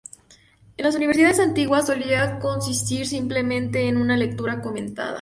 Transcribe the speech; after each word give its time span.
En 0.77 0.83
las 0.85 0.95
universidades 0.95 1.39
antiguas 1.39 1.85
solía 1.85 2.39
consistir 2.39 3.05
simplemente 3.05 3.87
en 3.87 3.97
una 3.97 4.17
lectura 4.17 4.59
comentada. 4.59 5.09